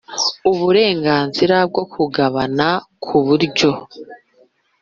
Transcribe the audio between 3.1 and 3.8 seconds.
buryo